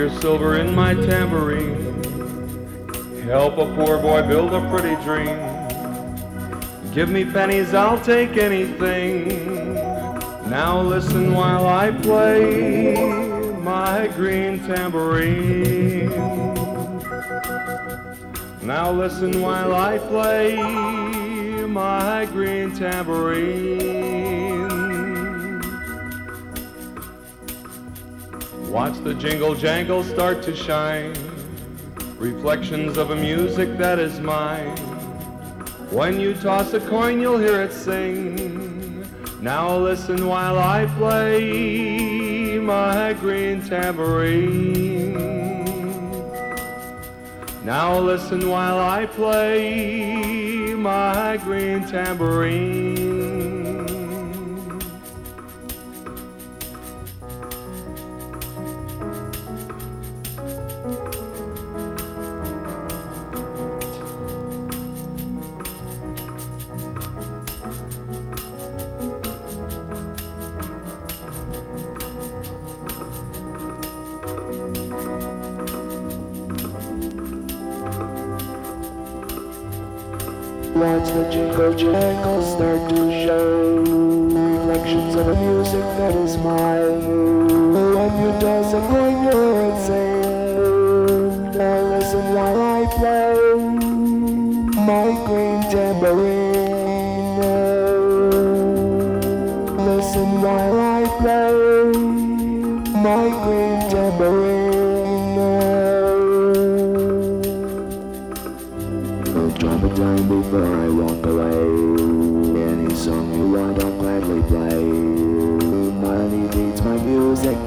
[0.00, 1.76] Your silver in my tambourine.
[3.24, 5.36] Help a poor boy build a pretty dream.
[6.94, 9.74] Give me pennies, I'll take anything.
[10.48, 16.08] Now listen while I play my green tambourine.
[18.62, 20.56] Now listen while I play
[21.66, 23.99] my green tambourine.
[29.04, 31.14] The jingle jangle start to shine.
[32.18, 34.76] Reflections of a music that is mine.
[35.90, 39.06] When you toss a coin, you'll hear it sing.
[39.40, 45.14] Now listen while I play my green tambourine.
[47.64, 53.69] Now listen while I play my green tambourine.
[81.00, 87.72] Watch the jingle jangle start to show Reflections of the music that is mine.
[87.72, 90.09] When you toss a coin you're insane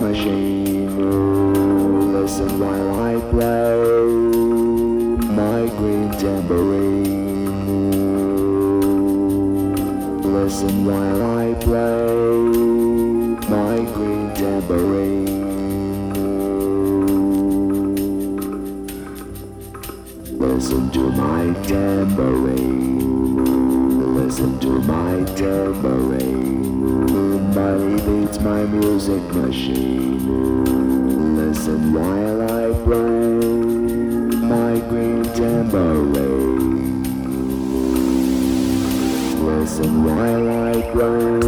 [0.03, 0.91] machine.
[2.13, 3.77] Listen while I play
[5.41, 7.23] my green tambourine.
[10.21, 12.05] Listen while I play
[13.55, 15.43] my green tambourine.
[20.37, 23.05] Listen to my tambourine.
[24.19, 26.32] Listen to my tambourine.
[28.33, 30.25] Beats my music machine.
[31.37, 33.39] Listen while I play
[34.41, 37.03] my green tambourine.
[39.45, 41.39] Listen while I play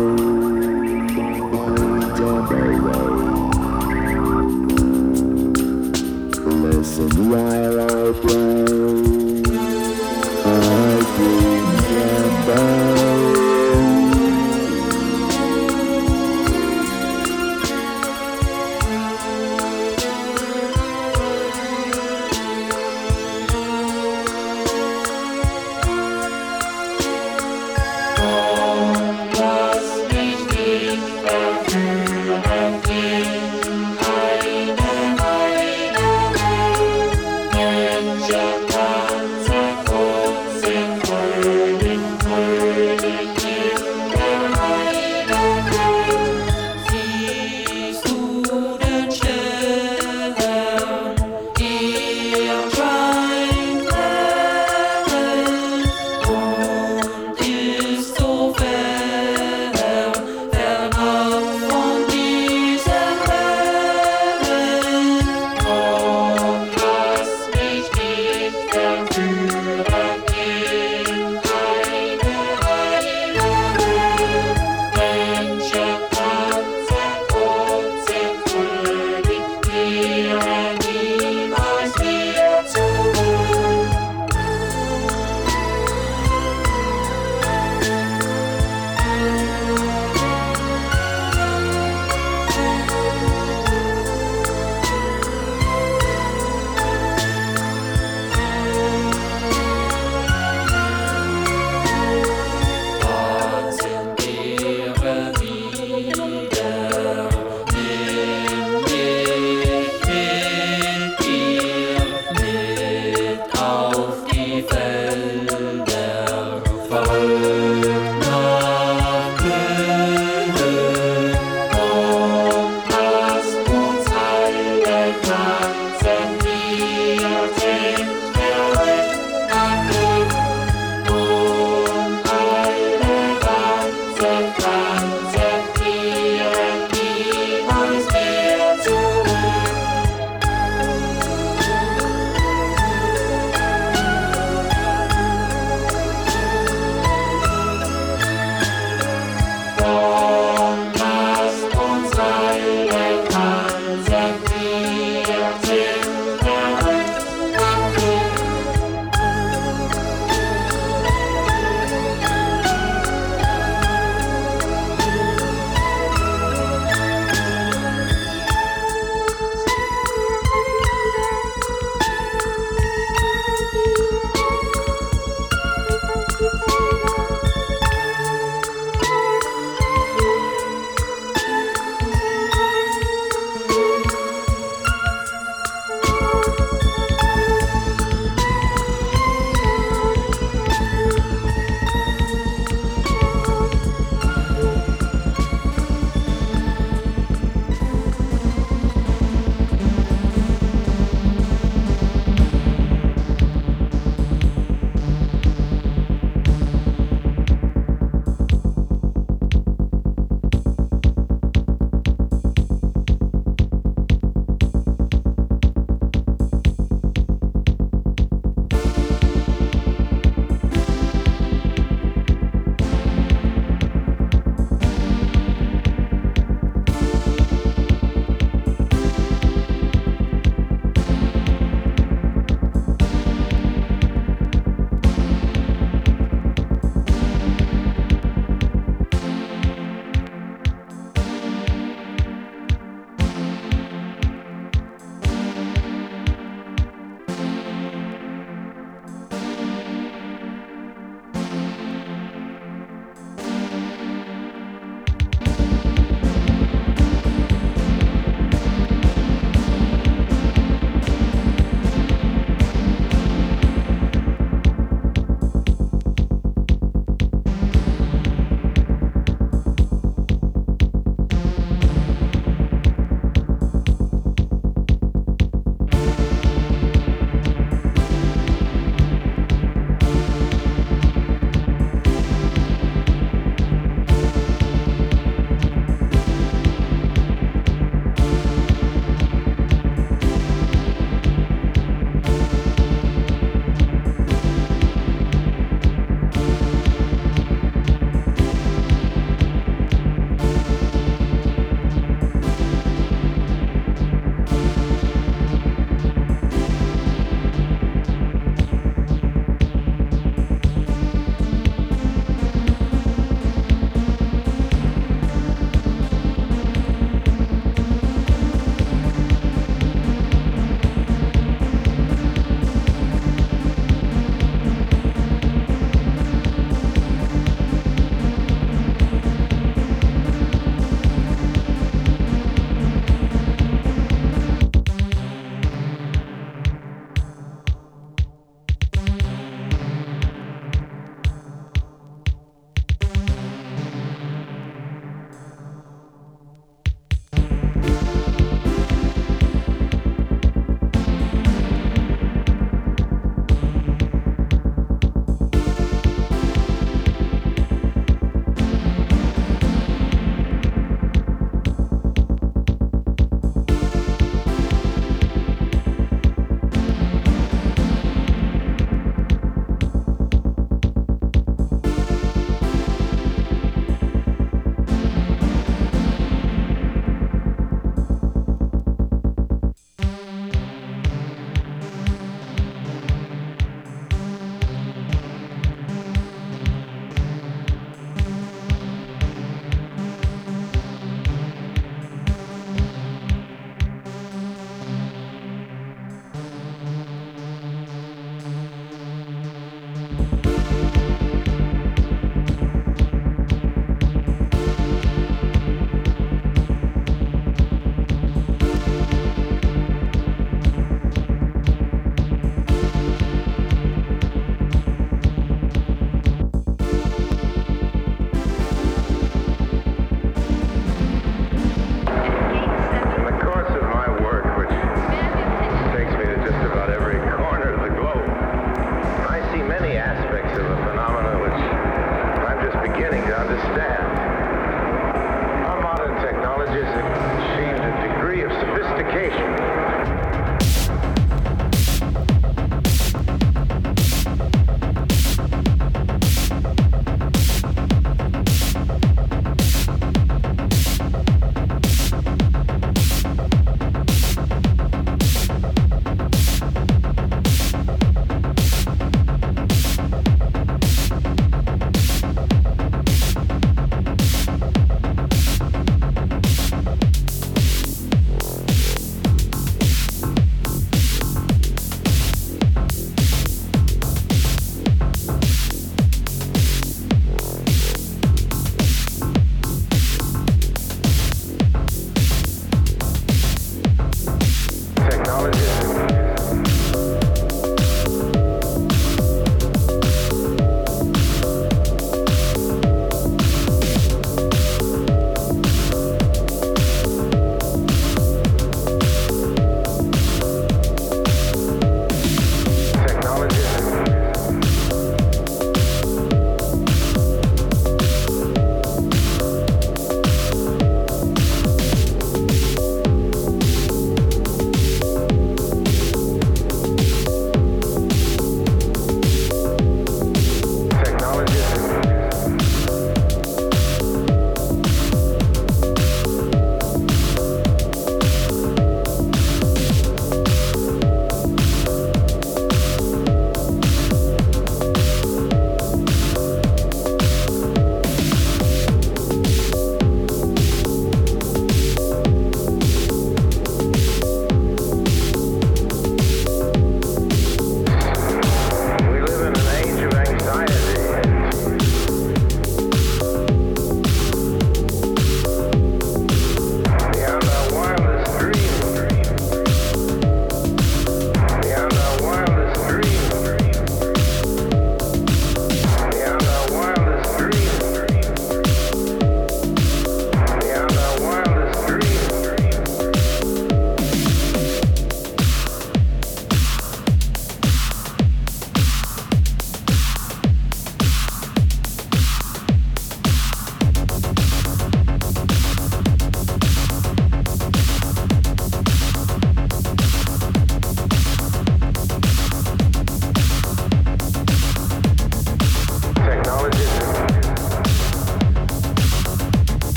[1.16, 3.52] my green tambourine.
[6.62, 9.05] Listen while I play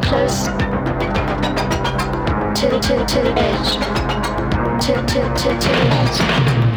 [0.00, 0.46] close.
[2.58, 3.70] To to to the edge.
[4.84, 6.69] To to to to the edge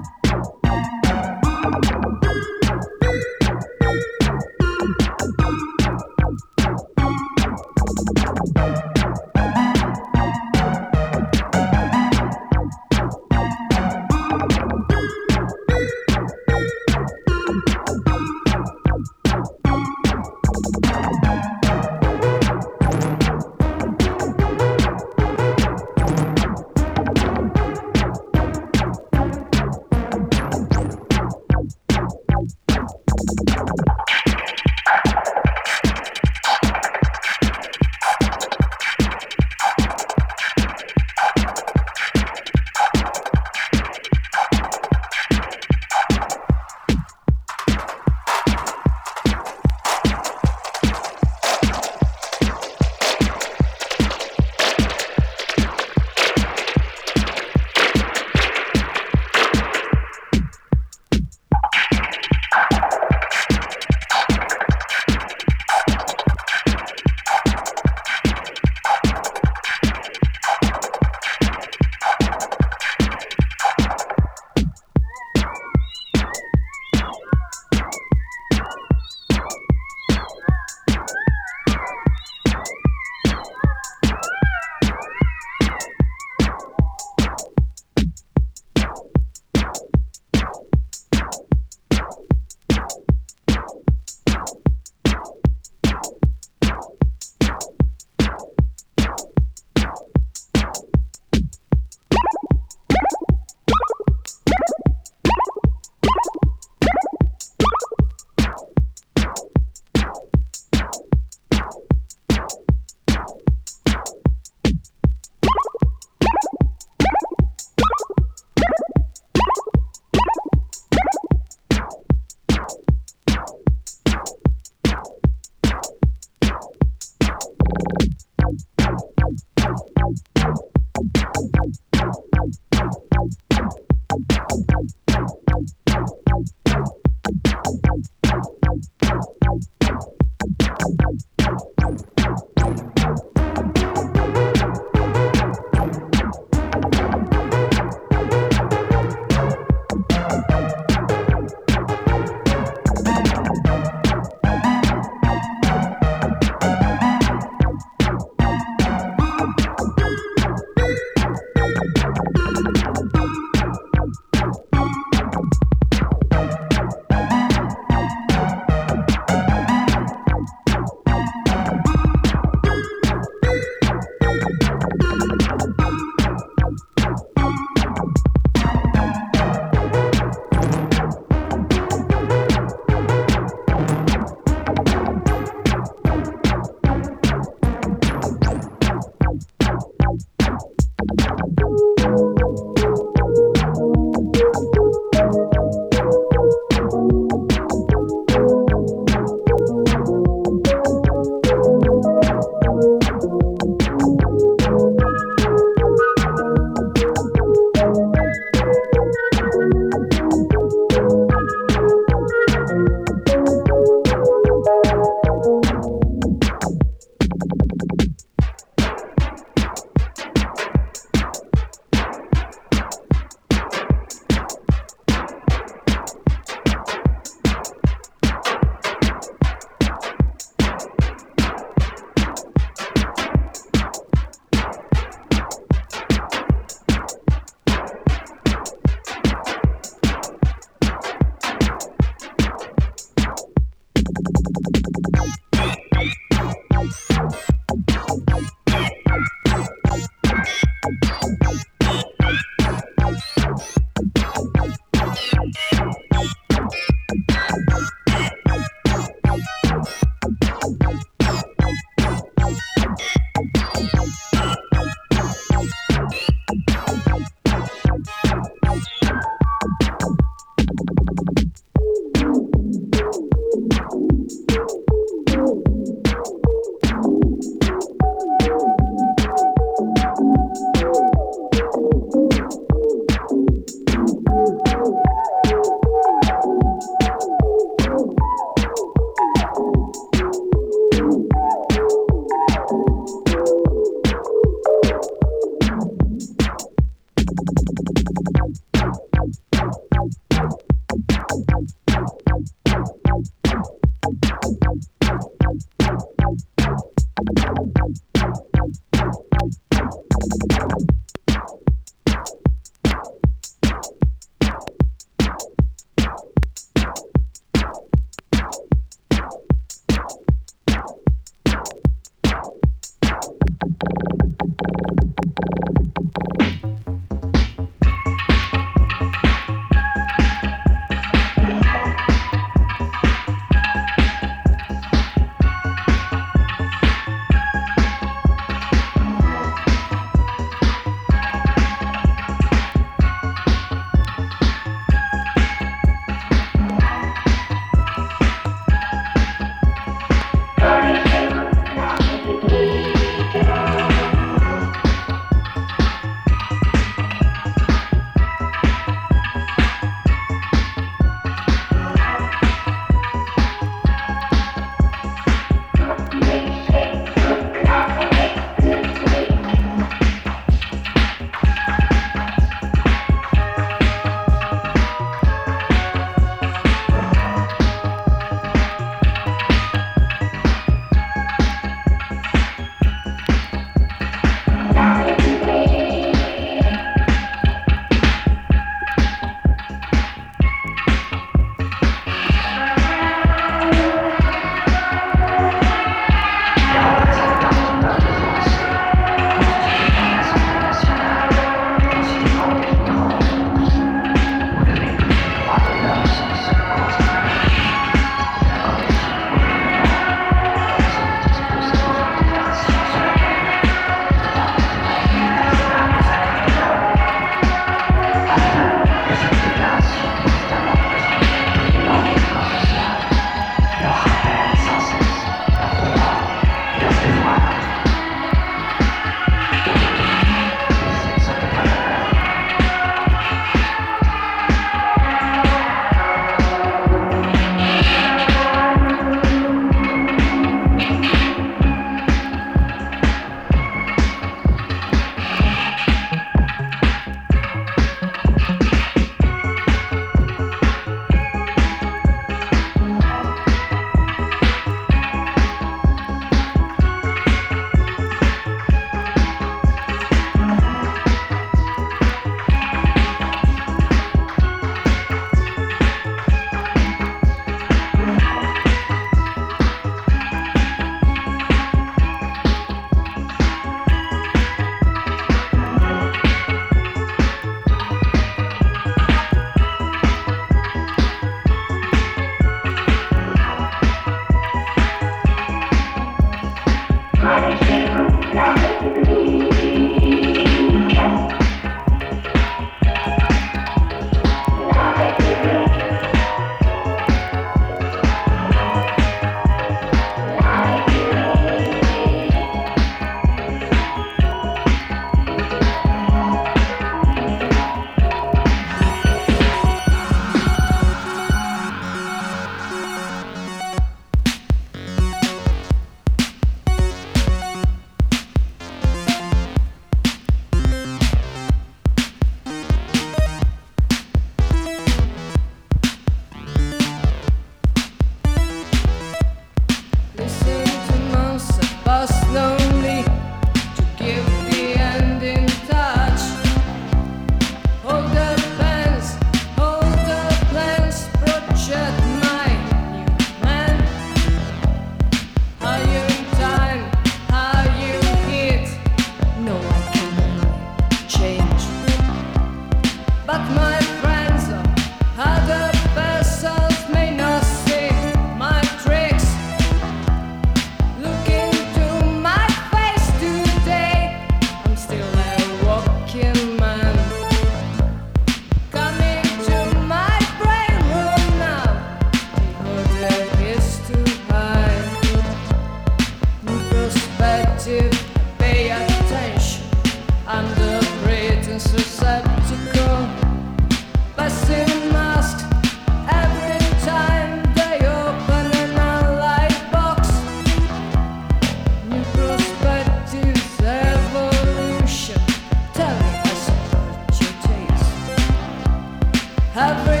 [599.61, 600.00] Every